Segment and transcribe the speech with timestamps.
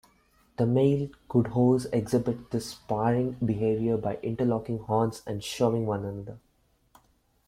[0.57, 6.39] The male kudus exhibit this sparring behavior by interlocking horns and shoving one another.